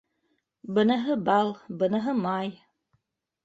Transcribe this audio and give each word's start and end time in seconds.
-Быныһы- 0.77 1.19
бал, 1.29 1.53
быныһы- 1.85 2.19
май! 2.27 2.53